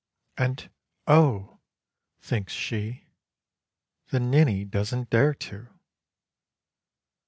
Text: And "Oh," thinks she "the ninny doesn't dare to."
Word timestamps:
And 0.35 0.71
"Oh," 1.05 1.59
thinks 2.23 2.53
she 2.53 3.05
"the 4.07 4.19
ninny 4.19 4.65
doesn't 4.65 5.11
dare 5.11 5.35
to." 5.35 5.67